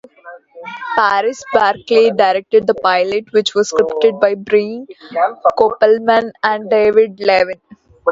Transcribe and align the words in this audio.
Paris 0.95 1.43
Barclay 1.53 2.09
directed 2.09 2.65
the 2.65 2.73
pilot, 2.73 3.31
which 3.33 3.53
was 3.53 3.69
scripted 3.71 4.19
by 4.19 4.33
Brian 4.33 4.87
Koppelman 5.55 6.31
and 6.41 6.67
David 6.71 7.17
Levien. 7.19 7.61